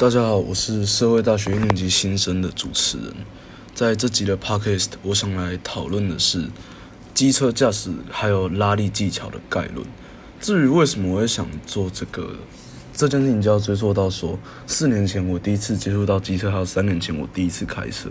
[0.00, 3.14] 大家好，我是社会大学一年级新生的主持人。
[3.74, 6.46] 在这集的 podcast，我想来讨论的是
[7.12, 9.86] 机车驾驶还有拉力技巧的概论。
[10.40, 12.34] 至于为什么我会想做这个
[12.94, 18.08] 这件事情，就要追溯到说，四年前我第一次接触到机车，还有三年前我第一次开车，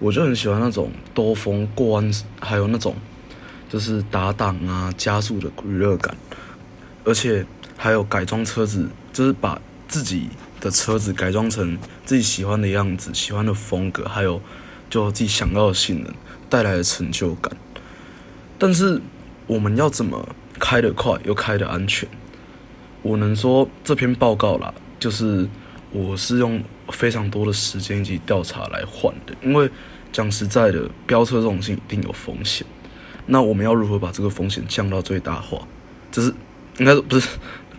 [0.00, 2.96] 我就很喜欢那种兜风过弯，还有那种
[3.68, 6.16] 就是打档啊、加速的娱乐感，
[7.04, 10.28] 而且还有改装车子，就是把自己
[10.60, 14.40] 的车子改装成自己喜欢的样子、喜欢的风格，还有
[14.88, 16.12] 就自己想要的性能
[16.48, 17.56] 带来的成就感。
[18.58, 19.00] 但是
[19.46, 20.28] 我们要怎么
[20.58, 22.08] 开得快又开得安全？
[23.02, 25.48] 我能说这篇报告啦，就是
[25.90, 29.34] 我是用非常多的时间以及调查来换的。
[29.42, 29.70] 因为
[30.12, 32.66] 讲实在的，飙车这种事情一定有风险。
[33.26, 35.66] 那我们要如何把这个风险降到最大化？
[36.12, 36.34] 就是
[36.78, 37.28] 应该不是。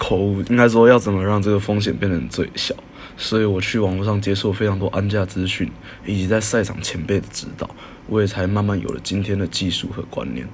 [0.02, 2.73] 口误应该说要怎么让这个风险变成最小，
[3.16, 5.72] 所以我去网络上接受非常多安驾资讯，
[6.08, 7.70] 以及在赛场前辈的指导，
[8.08, 10.48] 我也才慢慢有了今天的技术和观念。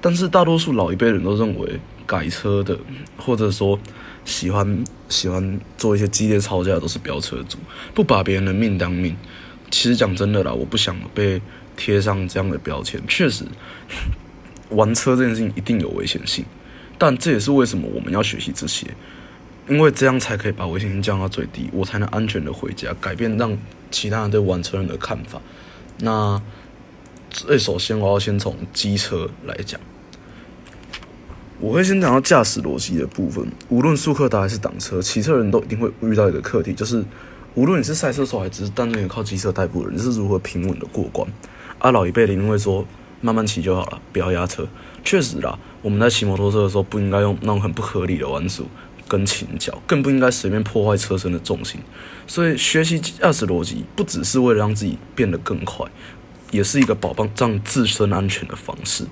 [0.00, 2.78] 但是大多数老一辈人都认为改车的，
[3.18, 3.78] 或者说
[4.24, 7.58] 喜欢喜欢做一些激烈吵架都是飙车族，
[7.94, 9.14] 不把别人的命当命。
[9.70, 11.40] 其实讲真的啦，我不想被
[11.76, 12.98] 贴上这样的标签。
[13.06, 13.44] 确实，
[14.70, 16.46] 玩车这件事情一定有危险性。
[16.96, 18.86] 但这也是为什么我们要学习这些，
[19.68, 23.56] 因为这样才可以把危险性降到最低，我才能安全的回家，改变让
[23.90, 25.40] 其他人对玩车人的看法。
[25.98, 26.40] 那
[27.30, 29.80] 最首先我要先从机车来讲，
[31.60, 33.46] 我会先讲到驾驶逻辑的部分。
[33.68, 37.04] 无论速克达还是挡车，骑车人都一定会遇到一个课题，就是
[37.54, 41.28] 无论你是赛车手还是单纯靠机车代步的人，是如何平稳的过关。
[41.78, 42.86] 啊，老一辈的一定会说，
[43.20, 44.66] 慢慢骑就好了，不要压车。
[45.04, 45.58] 确实啦。
[45.82, 48.66] 我们在骑摩托车的时候，不应该用那种很不合理的弯速
[49.06, 51.78] 跟倾角，更不应该随便破坏车身的重心。
[52.26, 55.86] 所以，学习驾驶逻辑不只是为了让自己变得更快，
[56.50, 59.04] 也是一个保障自身安全的方式。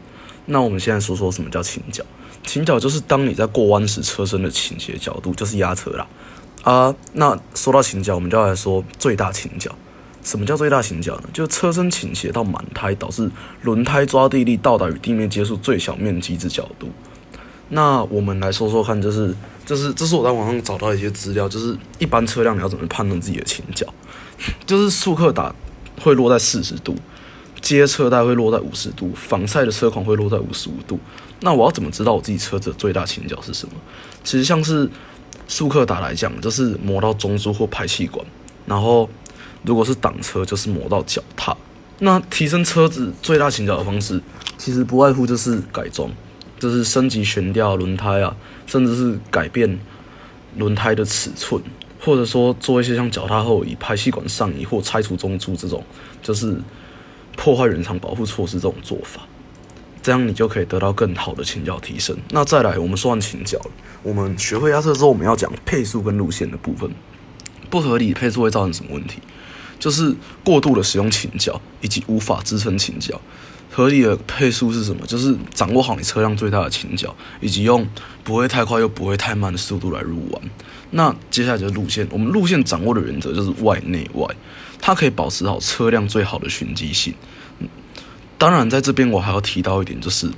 [0.47, 2.03] 那我们现在说说什么叫倾角？
[2.45, 6.07] 倾角就是当你在过弯时，车身的倾斜角度就是压车啦。
[6.63, 9.71] 啊，那说到倾角，我们就要来说最大倾角。
[10.23, 11.25] 什么叫最大倾角呢？
[11.33, 13.29] 就是车身倾斜到满胎，导致
[13.63, 16.89] 轮胎抓地力到达与地面接触最小面积之角度。
[17.71, 19.35] 那我们来说说看，就是
[19.67, 23.87] 这是这是我在网上找到一些资料，就是一般车辆你要怎么判断自己的倾角？
[24.65, 25.53] 就是速克达
[26.01, 26.95] 会落在四十度，
[27.61, 31.01] 街车带会落在五十度，仿赛的车款会落在五十五度。
[31.41, 33.75] 那我要怎么知道我自己车子的最大倾角是什么？
[34.23, 34.89] 其实像是
[35.49, 38.25] 速克达来讲，就是磨到中枢或排气管，
[38.67, 39.11] 然后。
[39.65, 41.57] 如果是挡车，就是磨到脚踏。
[41.99, 44.21] 那提升车子最大倾角的方式，
[44.59, 46.11] 其实不外乎就是改装，
[46.59, 48.37] 就是升级悬吊、轮胎啊，
[48.67, 49.79] 甚至是改变
[50.57, 51.63] 轮胎的尺寸，
[52.01, 55.85] 或者说做一些像脚踏后移、排气管上移或拆除中柱这种，
[56.21, 56.57] 就是
[57.37, 59.23] 破坏原厂保护措施这种做法。
[60.03, 62.17] 这样你就可以得到更好的倾角提升。
[62.31, 63.71] 那再来，我们说完倾角了，
[64.03, 66.91] 我们学会压车之后，我们要讲配速跟路线的部分。
[67.73, 69.19] 不合理配速会造成什么问题？
[69.79, 73.19] 就是过度的使用倾角，以及无法支撑倾角。
[73.71, 75.07] 合理的配速是什么？
[75.07, 77.89] 就是掌握好你车辆最大的倾角，以及用
[78.23, 80.43] 不会太快又不会太慢的速度来入弯。
[80.91, 84.27] 那接下来就是路线，我们路线掌握的原则就是外内外，
[84.79, 87.15] 它可以保持好车辆最好的循迹性。
[88.37, 90.31] 当然，在这边我还要提到一点，就是。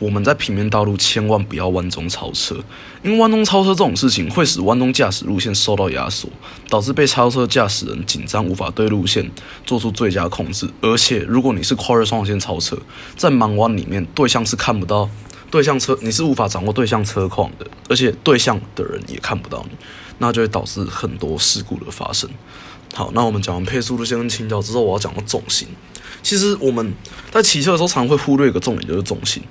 [0.00, 2.56] 我们在平面道路千万不要弯中超车，
[3.04, 6.26] 因为弯中超车这种事情会使弯中驾驶路线受到压缩，
[6.68, 9.30] 导致被超车驾驶人紧张，无法对路线
[9.64, 10.68] 做出最佳控制。
[10.80, 12.76] 而且，如果你是跨越双线超车，
[13.14, 15.08] 在盲弯里面，对象是看不到
[15.50, 19.76] 对向车，你是无法掌握对象车况的，而且对象的人也看不到你，
[20.16, 22.30] 那就会导致很多事故的发生。
[22.94, 25.68] 好，那我们讲完配速路线跟倾角之后，我要讲到重心。
[26.22, 26.92] 其实我们
[27.30, 29.42] 在骑车的时候，常会忽略一个重点，就是重心。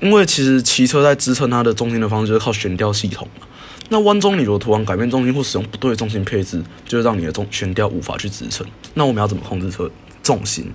[0.00, 3.46] 因为其实骑车在支撑它的重心的方式就是靠悬吊系统嘛。
[3.90, 8.66] 那弯中你如果突然改变重心或使用不对的重心配置，就会让你的重悬吊无法去支撑。
[8.94, 9.90] 那我们要怎么控制车
[10.22, 10.72] 重心？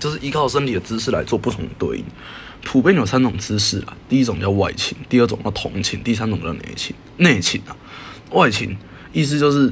[0.00, 2.04] 就是依靠身体的姿势来做不同的对应。
[2.64, 6.94] 普遍有三种姿势啊，第一种叫外倾，第二种叫同倾，第三种叫内倾。
[7.18, 7.76] 内倾啊，
[8.30, 8.76] 外倾
[9.12, 9.70] 意思就是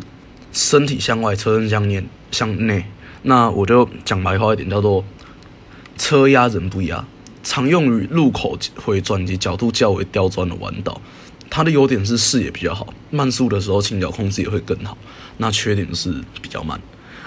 [0.53, 2.85] 身体向外，车身向内向内。
[3.23, 5.05] 那我就讲白话一点，叫做
[5.99, 7.05] 车压人不压。
[7.43, 11.01] 常用于路口回转及角度较为刁钻的弯道，
[11.49, 14.97] 它的优点是视野比较好，慢速的时候倾角控制也会更好。
[15.39, 16.81] 那缺点是比较慢。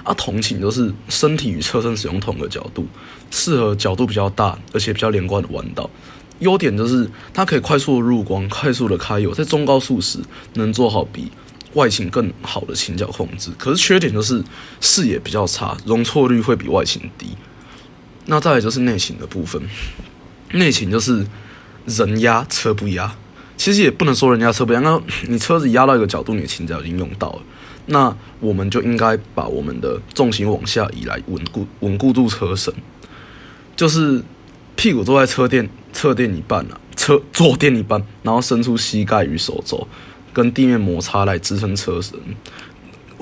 [0.04, 2.86] 啊，同倾就是身体与车身使用同个角度，
[3.31, 5.89] 适合角度比较大而且比较连贯的弯道。
[6.39, 10.19] 优点就是它可以快速的入光，快速的开油，在中高速时
[10.56, 11.31] 能做好比
[11.75, 14.44] 外倾更好的倾角控制，可是缺点就是
[14.81, 17.27] 视野比较差，容错率会比外倾低。
[18.25, 19.62] 那再来就是内倾的部分，
[20.52, 21.25] 内倾就是
[21.86, 23.14] 人压车不压，
[23.58, 27.42] 其实也不能说人家车不压，那你车子压到一个角度，你的倾角已经用到了，
[27.88, 32.74] 那我们就应该把我们的重心往下移来稳固稳固住车身，
[33.75, 34.24] 就是
[34.75, 39.86] 屁股坐在车垫侧垫一半啊，车坐垫一半，然后伸出膝盖与手肘
[40.31, 42.18] 跟地面摩擦来支撑车身。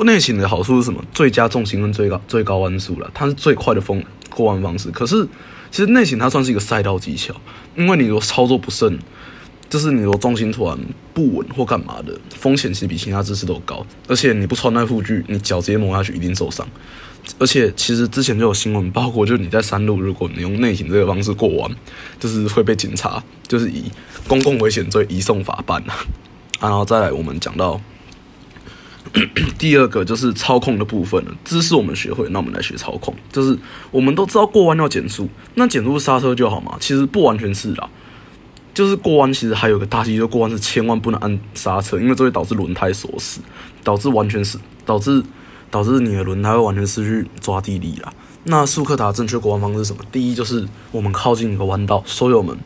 [0.03, 1.03] 内倾的好处是什么？
[1.13, 4.03] 最佳重心跟最高最高弯速了，它是最快的风
[4.35, 4.89] 过弯方式。
[4.89, 5.27] 可是
[5.69, 7.33] 其实内倾它算是一个赛道技巧，
[7.75, 8.97] 因为你如果操作不慎，
[9.69, 10.77] 就是你如果重心突然
[11.13, 13.85] 不稳或干嘛的，风险其实比其他姿势都高。
[14.07, 16.67] 而且你不穿那护具，你脚直接磨下去一定受伤。
[17.37, 21.71] 而且其实之前就有新闻，包括就是你在山路，如果你用内倾这个方式过弯，
[22.19, 23.83] 就是会被警察就是以
[24.27, 25.93] 公共危险罪移送法办啊。
[26.59, 27.79] 然后再来我们讲到。
[29.57, 33.13] 第二个就是操控的部分了，姿势我们学会，那我们来学操控。
[33.29, 33.57] 就是
[33.91, 36.77] 我们都知道过弯要减速，那减速刹车就好嘛？
[36.79, 37.89] 其实不完全是啦，
[38.73, 43.41] 就是过弯其实还有个大忌，就过弯是千万不能按刹车，因为这会导致轮胎锁死，
[43.83, 45.21] 导致完全是导致
[45.69, 48.13] 导致你的轮胎会完全失去抓地力啦。
[48.45, 50.01] 那速克达正确过弯方式是什么？
[50.09, 52.57] 第一就是我们靠近一个弯道，收油门，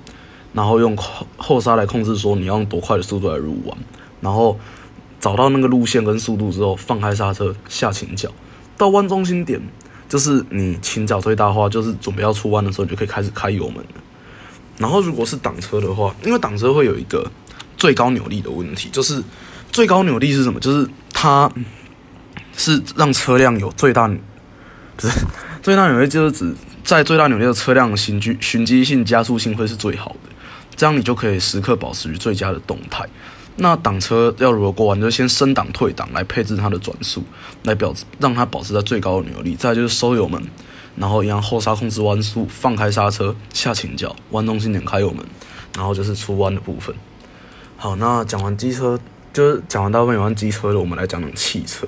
[0.54, 3.76] 然后用后后刹来控制，说你要用多快的速度来入弯，
[4.22, 4.60] 然后。
[5.26, 8.30] 找到那个路线跟速度之后，放开刹车下倾角，
[8.78, 9.60] 到弯中心点，
[10.08, 13.84] 就是你倾角最大化，就是准备要出弯的时候，你就可以开始开油门。
[14.78, 17.26] 然后如果是挡车的话，因为挡车会有一个
[17.76, 19.20] 最高扭力的问题，就是
[19.72, 20.60] 最高扭力是什么？
[20.60, 21.52] 就是它
[22.56, 25.10] 是让车辆有最大，不是
[25.64, 30.30] 最大扭力，就是指在最大扭力的车辆循迹循迹性加速性会是最好的，
[30.76, 33.04] 这样你就可以时刻保持于最佳的动态。
[33.58, 35.00] 那挡车要如何过弯？
[35.00, 37.24] 就先升档退档来配置它的转速，
[37.64, 39.56] 来表让它保持在最高的扭力。
[39.56, 40.44] 再就是收油门，
[40.98, 45.26] 然后一样后刹控制弯速，放开刹车下倾角，弯中心点开油门，
[45.78, 46.94] 然后就是出弯的部分。
[47.78, 49.00] 好，那讲完机车，
[49.32, 51.88] 就是讲完大部分有关机车的，我们来讲讲汽车。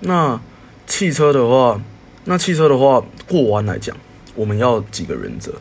[0.00, 0.38] 那
[0.86, 1.80] 汽车的话，
[2.26, 3.96] 那汽车的话过弯来讲，
[4.34, 5.54] 我们要几个原则，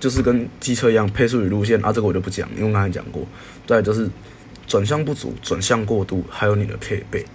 [0.00, 3.24] 就是跟机车一样，配速与路线啊，这个我就不讲，因为刚才讲过。
[3.64, 4.10] 再就是。
[4.70, 7.26] 转向不足、转向过度，还有你的配备。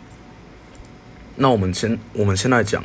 [1.35, 2.81] 那我们先，我们现在讲，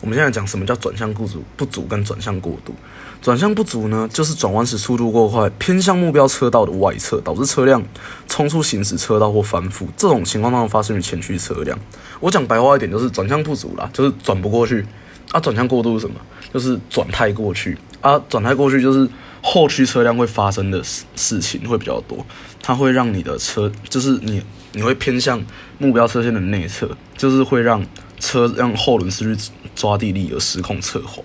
[0.00, 2.72] 我们现在讲什么叫转向不足、不足跟转向过度。
[3.20, 7.82] 转向不足呢，就是转弯时速度过快，偏向目标车道的外侧，导致车辆
[8.28, 9.86] 冲出行驶车道或翻覆。
[9.96, 11.76] 这种情况当中发生于前驱车辆。
[12.20, 14.86] 我讲白话一点，就是转向不足啦，就是转不过去。
[15.32, 16.14] 啊，转向过度是什么？
[16.52, 17.76] 就是转太过去。
[18.00, 19.08] 啊，转太过去就是。
[19.46, 22.24] 后驱车辆会发生的事事情会比较多，
[22.62, 24.42] 它会让你的车，就是你
[24.72, 25.44] 你会偏向
[25.76, 27.84] 目标车线的内侧，就是会让
[28.18, 31.22] 车让后轮失去抓地力而失控侧滑。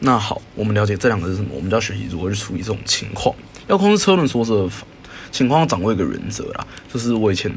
[0.00, 3.34] 那好，我们了解这两个是什么，我们就要学习如何去处理这种情况。
[3.66, 4.70] 要控制车轮缩的
[5.30, 7.50] 情况，要掌握一个原则啦，就是我以前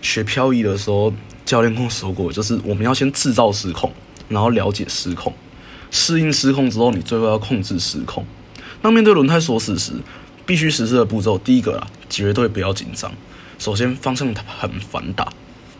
[0.00, 1.12] 学漂移的时候，
[1.44, 3.92] 教练跟我说过，就是我们要先制造失控，
[4.28, 5.34] 然后了解失控，
[5.90, 8.24] 适应失控之后，你最后要控制失控。
[8.80, 9.92] 当面对轮胎锁死时，
[10.46, 13.10] 必须实施的步骤，第一个啊，绝对不要紧张。
[13.58, 15.28] 首先，方向盘反打，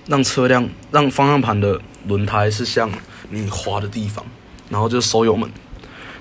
[0.07, 2.91] 让车辆让方向盘的轮胎是向
[3.31, 4.25] 你滑的地方，
[4.69, 5.49] 然后就收油门，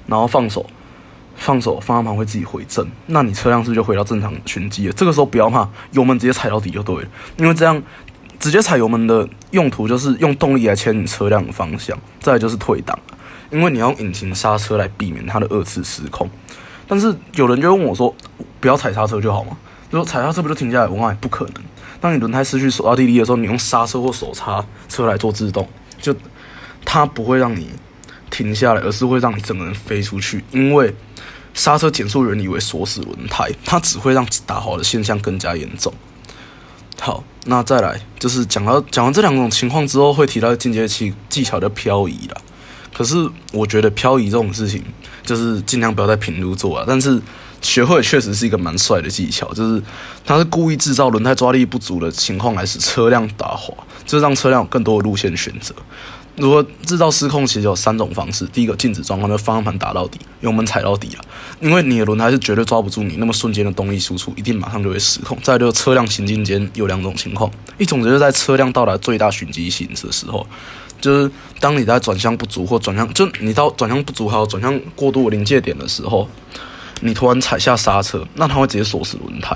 [0.06, 0.66] 然后放手，
[1.36, 4.94] 放手，方向盘会自己回正，那你车辆是不是就回到正常循迹了？
[4.94, 7.82] 这个时候不要怕，油门直接踩到底就对了，因为这样
[8.40, 12.98] 直接踩油门的用途就是用动力来牵你车辆的方向，再来就是退档，
[13.52, 16.30] 因为你要用引擎刹车来避免它的二次失控。
[16.88, 18.14] 但是有人就问我说
[18.60, 19.58] ：“不要踩刹车就好吗？
[19.92, 20.88] 就说踩刹车不就停下来？
[20.88, 21.56] 我告诉你不可能。
[22.00, 25.68] 当你轮胎失去手抓地力的时候，你用刹车或手刹车来做制动，
[26.02, 26.16] 就
[26.86, 27.70] 它不会让你
[28.30, 30.44] 停下来，而是会让你整个人飞出去。
[30.52, 30.94] 因为
[31.54, 35.92] 刹车减速原理为锁死轮胎，它只会让打滑的现象更加严重。
[37.00, 42.42] 好，那再来就是讲到讲完这两种情况之后，会提到进阶器技巧的漂移了。
[42.98, 44.84] 可是我觉得漂移这种事情。
[45.24, 47.22] 就是尽量不要在平路做啊，但是
[47.62, 49.84] 学会确实是一个蛮帅的技巧，就是
[50.26, 53.74] 它是故意制造轮胎抓力不足的情况来使车辆打滑，
[54.06, 55.76] 就是让车辆有更多的路线选择。
[56.38, 61.26] 如果制造失控，其实有三种方式：第一个静止状况，就方向盘打到底，油门踩到底了，
[61.60, 65.38] 因为你的轮胎是绝对抓不住你那么瞬间的动力输出，一定马上就会失控。
[65.44, 70.48] 再就是车辆行进间有两种情况，一种就是在车辆到达最大循迹行驶的时候。
[71.00, 76.28] 就是当你在转向不足或转向，就你到转向不足还有转向过度临界点的时候，
[77.02, 79.56] 你突然踩下刹车，那它会直接锁死轮胎，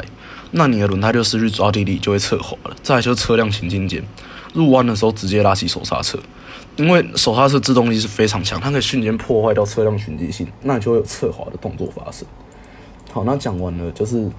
[0.52, 2.76] 那你的轮胎就失去抓地力，就会侧滑了。
[2.84, 4.04] 再来就是车辆行进间，
[4.54, 6.20] 入弯的时候直接拉起手刹车，
[6.76, 12.28] 因为手刹车制动力是非常强，它可以瞬间破坏掉车辆循迹性，那就会有侧滑的动作发生。
[13.12, 14.30] 好，那讲完了就是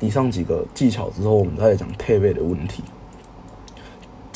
[0.00, 2.82] 以上几个技巧之后，我们再来讲配备的问题。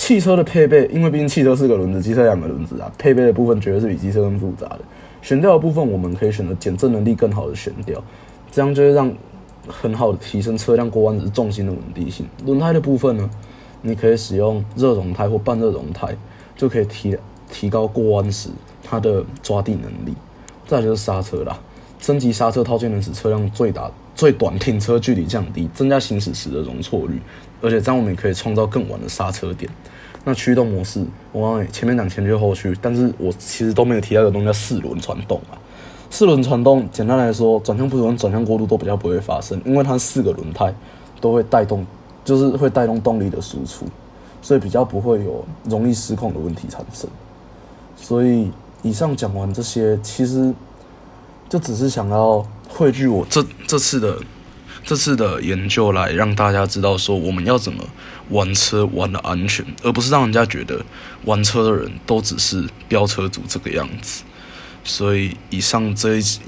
[0.02, 4.80] 汽车的配备，因为毕竟汽车是个轮子，机车两个轮子啊，配备的部分绝对是比机车更复杂的。
[5.23, 8.02] 悬吊的部分，我们可以选择减震能力更好的悬吊，
[8.50, 9.14] 这样就会让
[9.68, 12.26] 很好的提升车辆过弯时重心的稳定性。
[12.44, 13.30] 轮胎的部分呢，
[13.80, 16.12] 你可以使用热熔胎或半热熔胎，
[16.56, 17.16] 就可以提
[17.49, 18.49] 提高过弯时
[18.82, 20.16] 它的抓地能力。
[20.66, 21.56] 再就是刹车啦，
[22.00, 27.21] 升级刹车套件能使车辆最大最短停车距离降低，增加行驶时的容错率，
[27.62, 29.71] 而且这样我们也可以创造更晚的刹车点。
[30.25, 35.59] 那驱动模式，我刚刚前面讲前驱后驱，但是我其实都没有提到一个东西叫四轮传动啊。
[36.11, 40.73] 四轮传动，简单来说，转向不足、转向过度都比较不会发生，因为它四个轮胎
[41.21, 41.87] 都会带动，
[42.25, 43.87] 就是会带动动力的输出，
[44.42, 47.09] 所以比较不会有容易失控的问题产生。
[47.97, 48.50] 所以
[48.83, 50.54] 以上讲完这些，其实
[51.49, 54.16] 就只是想要汇聚我这这次的。
[54.84, 57.82] 这次的研究来让大家知道说我们要怎么
[58.30, 60.84] 玩车玩的安全，而不是让人家觉得
[61.24, 64.24] 玩车的人都只是飙车族这个样子。
[64.84, 66.40] 所以以上这一集，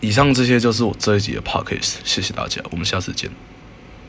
[0.00, 3.30] 以上这些就是我这一集的 podcast，谢谢大家，我们下次见。